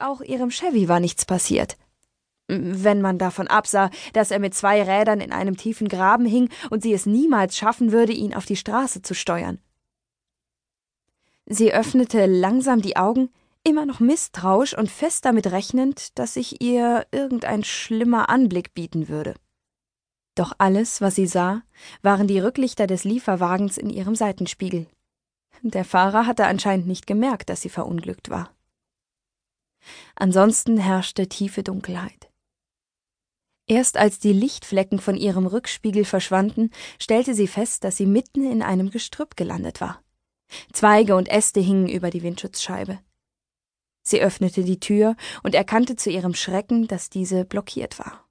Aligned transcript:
Auch 0.00 0.22
ihrem 0.22 0.50
Chevy 0.50 0.88
war 0.88 0.98
nichts 0.98 1.26
passiert. 1.26 1.76
Wenn 2.48 3.00
man 3.00 3.18
davon 3.18 3.46
absah, 3.46 3.90
dass 4.12 4.30
er 4.30 4.38
mit 4.38 4.54
zwei 4.54 4.82
Rädern 4.82 5.20
in 5.20 5.30
einem 5.30 5.56
tiefen 5.56 5.88
Graben 5.88 6.24
hing 6.24 6.48
und 6.70 6.82
sie 6.82 6.92
es 6.92 7.06
niemals 7.06 7.56
schaffen 7.56 7.92
würde, 7.92 8.12
ihn 8.12 8.34
auf 8.34 8.46
die 8.46 8.56
Straße 8.56 9.02
zu 9.02 9.14
steuern. 9.14 9.58
Sie 11.46 11.72
öffnete 11.72 12.26
langsam 12.26 12.80
die 12.80 12.96
Augen, 12.96 13.28
immer 13.62 13.84
noch 13.84 14.00
misstrauisch 14.00 14.76
und 14.76 14.90
fest 14.90 15.26
damit 15.26 15.48
rechnend, 15.52 16.18
dass 16.18 16.34
sich 16.34 16.62
ihr 16.62 17.06
irgendein 17.12 17.62
schlimmer 17.62 18.30
Anblick 18.30 18.72
bieten 18.72 19.08
würde. 19.08 19.34
Doch 20.34 20.52
alles, 20.58 21.00
was 21.00 21.16
sie 21.16 21.26
sah, 21.26 21.62
waren 22.02 22.26
die 22.26 22.38
Rücklichter 22.38 22.86
des 22.86 23.04
Lieferwagens 23.04 23.76
in 23.76 23.90
ihrem 23.90 24.14
Seitenspiegel. 24.14 24.86
Der 25.62 25.84
Fahrer 25.84 26.26
hatte 26.26 26.46
anscheinend 26.46 26.86
nicht 26.86 27.06
gemerkt, 27.06 27.50
dass 27.50 27.60
sie 27.60 27.68
verunglückt 27.68 28.30
war. 28.30 28.50
Ansonsten 30.14 30.78
herrschte 30.78 31.28
tiefe 31.28 31.62
Dunkelheit. 31.62 32.30
Erst 33.66 33.96
als 33.96 34.18
die 34.18 34.32
Lichtflecken 34.32 34.98
von 34.98 35.16
ihrem 35.16 35.46
Rückspiegel 35.46 36.04
verschwanden, 36.04 36.70
stellte 36.98 37.34
sie 37.34 37.46
fest, 37.46 37.84
dass 37.84 37.96
sie 37.96 38.06
mitten 38.06 38.50
in 38.50 38.62
einem 38.62 38.90
Gestrüpp 38.90 39.36
gelandet 39.36 39.80
war. 39.80 40.02
Zweige 40.72 41.14
und 41.14 41.28
Äste 41.28 41.60
hingen 41.60 41.88
über 41.88 42.10
die 42.10 42.24
Windschutzscheibe. 42.24 42.98
Sie 44.02 44.20
öffnete 44.20 44.64
die 44.64 44.80
Tür 44.80 45.14
und 45.44 45.54
erkannte 45.54 45.94
zu 45.94 46.10
ihrem 46.10 46.34
Schrecken, 46.34 46.88
dass 46.88 47.10
diese 47.10 47.44
blockiert 47.44 47.98
war. 47.98 48.26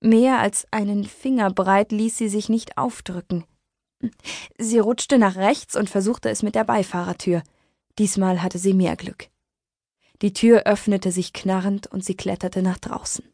Mehr 0.00 0.40
als 0.40 0.66
einen 0.70 1.04
Finger 1.04 1.50
breit 1.50 1.90
ließ 1.90 2.18
sie 2.18 2.28
sich 2.28 2.50
nicht 2.50 2.76
aufdrücken. 2.76 3.44
Sie 4.58 4.78
rutschte 4.78 5.16
nach 5.18 5.36
rechts 5.36 5.76
und 5.76 5.88
versuchte 5.88 6.28
es 6.28 6.42
mit 6.42 6.54
der 6.54 6.64
Beifahrertür. 6.64 7.42
Diesmal 7.98 8.42
hatte 8.42 8.58
sie 8.58 8.74
mehr 8.74 8.96
Glück. 8.96 9.30
Die 10.22 10.32
Tür 10.32 10.62
öffnete 10.66 11.10
sich 11.10 11.32
knarrend 11.32 11.86
und 11.88 12.04
sie 12.04 12.16
kletterte 12.16 12.62
nach 12.62 12.78
draußen. 12.78 13.24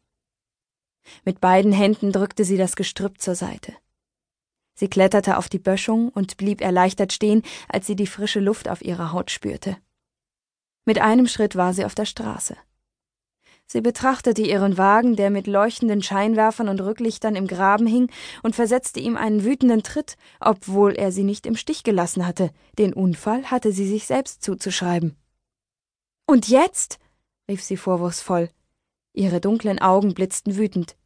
Mit 1.24 1.40
beiden 1.40 1.72
Händen 1.72 2.12
drückte 2.12 2.44
sie 2.44 2.56
das 2.56 2.76
Gestrüpp 2.76 3.20
zur 3.20 3.34
Seite. 3.34 3.74
Sie 4.74 4.88
kletterte 4.88 5.36
auf 5.36 5.48
die 5.48 5.58
Böschung 5.58 6.08
und 6.08 6.36
blieb 6.36 6.62
erleichtert 6.62 7.12
stehen, 7.12 7.42
als 7.68 7.86
sie 7.86 7.96
die 7.96 8.06
frische 8.06 8.40
Luft 8.40 8.68
auf 8.68 8.82
ihrer 8.82 9.12
Haut 9.12 9.30
spürte. 9.30 9.76
Mit 10.86 11.00
einem 11.00 11.26
Schritt 11.26 11.54
war 11.54 11.74
sie 11.74 11.84
auf 11.84 11.94
der 11.94 12.06
Straße. 12.06 12.56
Sie 13.66 13.82
betrachtete 13.82 14.42
ihren 14.42 14.78
Wagen, 14.78 15.14
der 15.14 15.30
mit 15.30 15.46
leuchtenden 15.46 16.02
Scheinwerfern 16.02 16.68
und 16.68 16.80
Rücklichtern 16.80 17.36
im 17.36 17.46
Graben 17.46 17.86
hing, 17.86 18.10
und 18.42 18.56
versetzte 18.56 18.98
ihm 18.98 19.16
einen 19.16 19.44
wütenden 19.44 19.84
Tritt, 19.84 20.16
obwohl 20.40 20.94
er 20.94 21.12
sie 21.12 21.22
nicht 21.22 21.46
im 21.46 21.54
Stich 21.54 21.84
gelassen 21.84 22.26
hatte. 22.26 22.50
Den 22.78 22.92
Unfall 22.92 23.44
hatte 23.44 23.70
sie 23.70 23.86
sich 23.86 24.06
selbst 24.06 24.42
zuzuschreiben. 24.42 25.19
Und 26.30 26.46
jetzt? 26.46 27.00
rief 27.48 27.60
sie 27.60 27.76
vorwurfsvoll. 27.76 28.50
Ihre 29.12 29.40
dunklen 29.40 29.80
Augen 29.80 30.14
blitzten 30.14 30.56
wütend. 30.56 30.96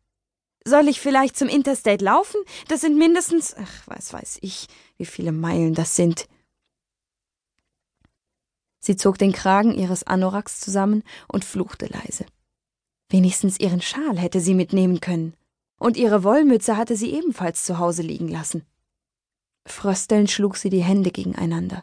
Soll 0.66 0.86
ich 0.86 1.00
vielleicht 1.00 1.38
zum 1.38 1.48
Interstate 1.48 2.04
laufen? 2.04 2.36
Das 2.68 2.82
sind 2.82 2.98
mindestens, 2.98 3.54
ach, 3.56 3.86
was 3.86 4.12
weiß 4.12 4.40
ich, 4.42 4.66
wie 4.98 5.06
viele 5.06 5.32
Meilen 5.32 5.72
das 5.72 5.96
sind. 5.96 6.28
Sie 8.80 8.96
zog 8.96 9.16
den 9.16 9.32
Kragen 9.32 9.74
ihres 9.74 10.02
Anoraks 10.06 10.60
zusammen 10.60 11.02
und 11.26 11.46
fluchte 11.46 11.86
leise. 11.86 12.26
Wenigstens 13.08 13.58
ihren 13.58 13.80
Schal 13.80 14.18
hätte 14.18 14.40
sie 14.40 14.52
mitnehmen 14.52 15.00
können. 15.00 15.32
Und 15.78 15.96
ihre 15.96 16.22
Wollmütze 16.22 16.76
hatte 16.76 16.96
sie 16.96 17.14
ebenfalls 17.14 17.64
zu 17.64 17.78
Hause 17.78 18.02
liegen 18.02 18.28
lassen. 18.28 18.66
Fröstelnd 19.64 20.30
schlug 20.30 20.58
sie 20.58 20.68
die 20.68 20.84
Hände 20.84 21.10
gegeneinander. 21.10 21.82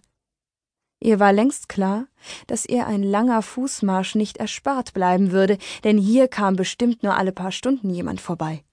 Ihr 1.04 1.20
war 1.20 1.34
längst 1.34 1.68
klar, 1.68 2.06
dass 2.46 2.66
ihr 2.66 2.86
ein 2.86 3.02
langer 3.02 3.42
Fußmarsch 3.42 4.14
nicht 4.14 4.38
erspart 4.38 4.94
bleiben 4.94 5.32
würde, 5.32 5.58
denn 5.84 5.98
hier 5.98 6.28
kam 6.28 6.56
bestimmt 6.56 7.02
nur 7.02 7.18
alle 7.18 7.32
paar 7.32 7.52
Stunden 7.52 7.90
jemand 7.90 8.22
vorbei. 8.22 8.64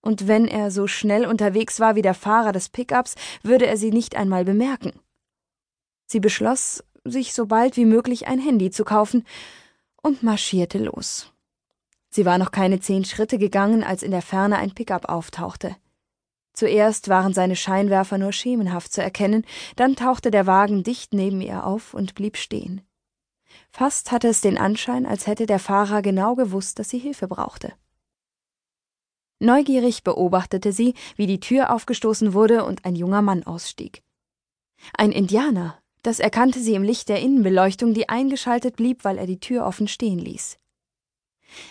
Und 0.00 0.26
wenn 0.26 0.48
er 0.48 0.72
so 0.72 0.88
schnell 0.88 1.26
unterwegs 1.26 1.78
war 1.78 1.94
wie 1.94 2.02
der 2.02 2.14
Fahrer 2.14 2.50
des 2.50 2.68
Pickups, 2.68 3.14
würde 3.42 3.66
er 3.66 3.76
sie 3.76 3.90
nicht 3.90 4.16
einmal 4.16 4.44
bemerken. 4.44 4.92
Sie 6.06 6.20
beschloss, 6.20 6.82
sich 7.04 7.34
so 7.34 7.46
bald 7.46 7.76
wie 7.76 7.84
möglich 7.84 8.26
ein 8.26 8.40
Handy 8.40 8.70
zu 8.70 8.84
kaufen 8.84 9.24
und 10.02 10.24
marschierte 10.24 10.78
los. 10.78 11.32
Sie 12.10 12.24
war 12.26 12.38
noch 12.38 12.50
keine 12.50 12.80
zehn 12.80 13.04
Schritte 13.04 13.38
gegangen, 13.38 13.84
als 13.84 14.02
in 14.02 14.10
der 14.10 14.22
Ferne 14.22 14.56
ein 14.56 14.74
Pickup 14.74 15.08
auftauchte. 15.08 15.76
Zuerst 16.58 17.08
waren 17.08 17.34
seine 17.34 17.54
Scheinwerfer 17.54 18.18
nur 18.18 18.32
schemenhaft 18.32 18.92
zu 18.92 19.00
erkennen, 19.00 19.44
dann 19.76 19.94
tauchte 19.94 20.32
der 20.32 20.48
Wagen 20.48 20.82
dicht 20.82 21.14
neben 21.14 21.40
ihr 21.40 21.64
auf 21.64 21.94
und 21.94 22.16
blieb 22.16 22.36
stehen. 22.36 22.80
Fast 23.70 24.10
hatte 24.10 24.26
es 24.26 24.40
den 24.40 24.58
Anschein, 24.58 25.06
als 25.06 25.28
hätte 25.28 25.46
der 25.46 25.60
Fahrer 25.60 26.02
genau 26.02 26.34
gewusst, 26.34 26.80
dass 26.80 26.88
sie 26.88 26.98
Hilfe 26.98 27.28
brauchte. 27.28 27.74
Neugierig 29.38 30.02
beobachtete 30.02 30.72
sie, 30.72 30.94
wie 31.14 31.28
die 31.28 31.38
Tür 31.38 31.72
aufgestoßen 31.72 32.34
wurde 32.34 32.64
und 32.64 32.84
ein 32.84 32.96
junger 32.96 33.22
Mann 33.22 33.44
ausstieg. 33.44 34.02
Ein 34.94 35.12
Indianer, 35.12 35.78
das 36.02 36.18
erkannte 36.18 36.58
sie 36.58 36.74
im 36.74 36.82
Licht 36.82 37.08
der 37.08 37.20
Innenbeleuchtung, 37.20 37.94
die 37.94 38.08
eingeschaltet 38.08 38.74
blieb, 38.74 39.04
weil 39.04 39.18
er 39.18 39.28
die 39.28 39.38
Tür 39.38 39.64
offen 39.64 39.86
stehen 39.86 40.18
ließ. 40.18 40.58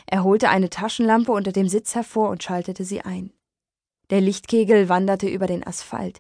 Er 0.05 0.23
holte 0.23 0.47
eine 0.47 0.69
Taschenlampe 0.69 1.33
unter 1.33 1.51
dem 1.51 1.67
Sitz 1.67 1.93
hervor 1.93 2.29
und 2.29 2.41
schaltete 2.41 2.85
sie 2.85 3.01
ein. 3.01 3.33
Der 4.09 4.21
Lichtkegel 4.21 4.89
wanderte 4.89 5.27
über 5.27 5.47
den 5.47 5.65
Asphalt, 5.65 6.19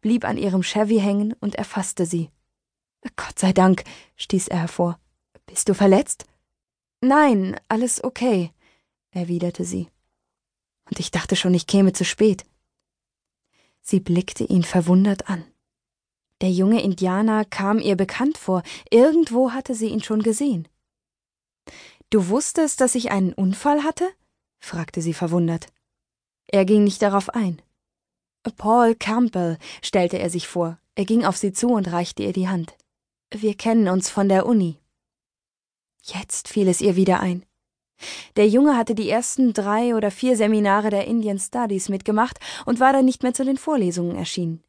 blieb 0.00 0.24
an 0.24 0.36
ihrem 0.36 0.62
Chevy 0.62 0.98
hängen 0.98 1.34
und 1.40 1.54
erfasste 1.54 2.04
sie. 2.06 2.30
Gott 3.16 3.38
sei 3.38 3.52
Dank, 3.52 3.84
stieß 4.16 4.48
er 4.48 4.58
hervor. 4.58 4.98
Bist 5.46 5.68
du 5.68 5.74
verletzt? 5.74 6.26
Nein, 7.00 7.58
alles 7.68 8.02
okay, 8.02 8.50
erwiderte 9.10 9.64
sie. 9.64 9.88
Und 10.88 10.98
ich 10.98 11.10
dachte 11.10 11.36
schon, 11.36 11.54
ich 11.54 11.66
käme 11.66 11.92
zu 11.92 12.04
spät. 12.04 12.44
Sie 13.80 14.00
blickte 14.00 14.44
ihn 14.44 14.64
verwundert 14.64 15.28
an. 15.28 15.44
Der 16.40 16.50
junge 16.50 16.82
Indianer 16.82 17.44
kam 17.44 17.78
ihr 17.78 17.96
bekannt 17.96 18.38
vor, 18.38 18.62
irgendwo 18.90 19.52
hatte 19.52 19.74
sie 19.74 19.88
ihn 19.88 20.02
schon 20.02 20.22
gesehen. 20.22 20.68
Du 22.10 22.28
wusstest, 22.28 22.80
dass 22.80 22.94
ich 22.94 23.10
einen 23.10 23.32
Unfall 23.32 23.84
hatte? 23.84 24.08
fragte 24.58 25.02
sie 25.02 25.14
verwundert. 25.14 25.66
Er 26.50 26.64
ging 26.64 26.84
nicht 26.84 27.02
darauf 27.02 27.30
ein. 27.30 27.60
Paul 28.56 28.94
Campbell, 28.94 29.58
stellte 29.82 30.18
er 30.18 30.30
sich 30.30 30.48
vor. 30.48 30.78
Er 30.94 31.04
ging 31.04 31.24
auf 31.24 31.36
sie 31.36 31.52
zu 31.52 31.68
und 31.68 31.92
reichte 31.92 32.22
ihr 32.22 32.32
die 32.32 32.48
Hand. 32.48 32.76
Wir 33.30 33.54
kennen 33.54 33.88
uns 33.88 34.08
von 34.08 34.28
der 34.28 34.46
Uni. 34.46 34.80
Jetzt 36.02 36.48
fiel 36.48 36.66
es 36.68 36.80
ihr 36.80 36.96
wieder 36.96 37.20
ein. 37.20 37.44
Der 38.36 38.48
Junge 38.48 38.76
hatte 38.76 38.94
die 38.94 39.10
ersten 39.10 39.52
drei 39.52 39.94
oder 39.94 40.10
vier 40.10 40.36
Seminare 40.36 40.88
der 40.88 41.06
Indian 41.06 41.38
Studies 41.38 41.88
mitgemacht 41.88 42.38
und 42.64 42.80
war 42.80 42.92
dann 42.92 43.04
nicht 43.04 43.22
mehr 43.22 43.34
zu 43.34 43.44
den 43.44 43.58
Vorlesungen 43.58 44.16
erschienen. 44.16 44.62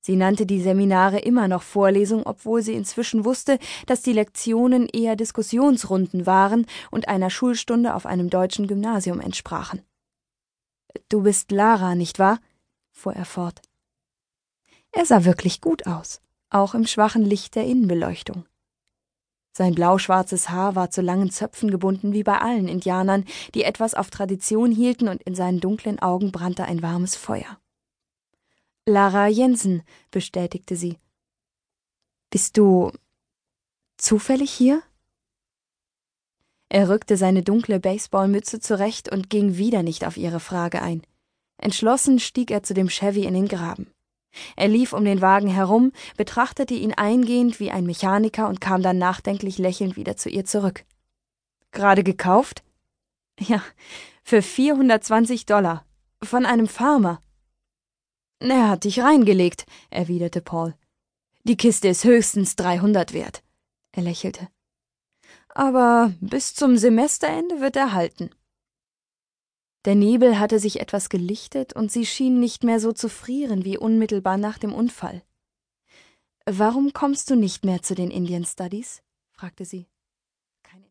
Sie 0.00 0.16
nannte 0.16 0.46
die 0.46 0.60
Seminare 0.60 1.18
immer 1.18 1.46
noch 1.46 1.62
Vorlesung, 1.62 2.24
obwohl 2.24 2.62
sie 2.62 2.74
inzwischen 2.74 3.24
wusste, 3.24 3.58
dass 3.86 4.02
die 4.02 4.12
Lektionen 4.12 4.88
eher 4.88 5.14
Diskussionsrunden 5.14 6.26
waren 6.26 6.66
und 6.90 7.08
einer 7.08 7.30
Schulstunde 7.30 7.94
auf 7.94 8.06
einem 8.06 8.30
deutschen 8.30 8.66
Gymnasium 8.66 9.20
entsprachen. 9.20 9.82
Du 11.08 11.22
bist 11.22 11.50
Lara, 11.50 11.94
nicht 11.94 12.18
wahr? 12.18 12.40
fuhr 12.90 13.14
er 13.14 13.24
fort. 13.24 13.60
Er 14.92 15.06
sah 15.06 15.24
wirklich 15.24 15.60
gut 15.60 15.86
aus, 15.86 16.20
auch 16.50 16.74
im 16.74 16.86
schwachen 16.86 17.24
Licht 17.24 17.54
der 17.54 17.64
Innenbeleuchtung. 17.64 18.46
Sein 19.54 19.74
blauschwarzes 19.74 20.48
Haar 20.48 20.74
war 20.76 20.90
zu 20.90 21.02
langen 21.02 21.30
Zöpfen 21.30 21.70
gebunden 21.70 22.12
wie 22.12 22.22
bei 22.22 22.38
allen 22.38 22.68
Indianern, 22.68 23.24
die 23.54 23.64
etwas 23.64 23.94
auf 23.94 24.08
Tradition 24.08 24.70
hielten, 24.72 25.08
und 25.08 25.22
in 25.22 25.34
seinen 25.34 25.60
dunklen 25.60 25.98
Augen 25.98 26.32
brannte 26.32 26.64
ein 26.64 26.82
warmes 26.82 27.16
Feuer. 27.16 27.58
Lara 28.86 29.28
Jensen, 29.28 29.82
bestätigte 30.10 30.74
sie. 30.74 30.98
Bist 32.30 32.56
du 32.56 32.92
zufällig 33.98 34.50
hier? 34.50 34.82
Er 36.72 36.88
rückte 36.88 37.18
seine 37.18 37.42
dunkle 37.42 37.80
Baseballmütze 37.80 38.58
zurecht 38.58 39.12
und 39.12 39.28
ging 39.28 39.58
wieder 39.58 39.82
nicht 39.82 40.06
auf 40.06 40.16
ihre 40.16 40.40
Frage 40.40 40.80
ein. 40.80 41.02
Entschlossen 41.58 42.18
stieg 42.18 42.50
er 42.50 42.62
zu 42.62 42.72
dem 42.72 42.88
Chevy 42.88 43.26
in 43.26 43.34
den 43.34 43.46
Graben. 43.46 43.92
Er 44.56 44.68
lief 44.68 44.94
um 44.94 45.04
den 45.04 45.20
Wagen 45.20 45.48
herum, 45.48 45.92
betrachtete 46.16 46.72
ihn 46.72 46.94
eingehend 46.94 47.60
wie 47.60 47.70
ein 47.70 47.84
Mechaniker 47.84 48.48
und 48.48 48.62
kam 48.62 48.82
dann 48.82 48.96
nachdenklich 48.96 49.58
lächelnd 49.58 49.96
wieder 49.96 50.16
zu 50.16 50.30
ihr 50.30 50.46
zurück. 50.46 50.86
Gerade 51.72 52.02
gekauft? 52.02 52.62
Ja, 53.38 53.62
für 54.22 54.40
420 54.40 55.44
Dollar. 55.44 55.84
Von 56.22 56.46
einem 56.46 56.68
Farmer. 56.68 57.20
Er 58.38 58.70
hat 58.70 58.84
dich 58.84 59.00
reingelegt, 59.00 59.66
erwiderte 59.90 60.40
Paul. 60.40 60.74
Die 61.44 61.58
Kiste 61.58 61.88
ist 61.88 62.04
höchstens 62.04 62.56
300 62.56 63.12
wert. 63.12 63.42
Er 63.94 64.04
lächelte. 64.04 64.48
Aber 65.54 66.12
bis 66.20 66.54
zum 66.54 66.76
Semesterende 66.76 67.60
wird 67.60 67.76
er 67.76 67.92
halten. 67.92 68.30
Der 69.84 69.94
Nebel 69.94 70.38
hatte 70.38 70.58
sich 70.58 70.80
etwas 70.80 71.08
gelichtet 71.08 71.74
und 71.74 71.90
sie 71.90 72.06
schien 72.06 72.40
nicht 72.40 72.64
mehr 72.64 72.80
so 72.80 72.92
zu 72.92 73.08
frieren 73.08 73.64
wie 73.64 73.76
unmittelbar 73.76 74.38
nach 74.38 74.58
dem 74.58 74.72
Unfall. 74.72 75.22
Warum 76.46 76.92
kommst 76.92 77.30
du 77.30 77.36
nicht 77.36 77.64
mehr 77.64 77.82
zu 77.82 77.94
den 77.94 78.10
Indian 78.10 78.44
Studies? 78.44 79.02
fragte 79.32 79.64
sie. 79.64 79.88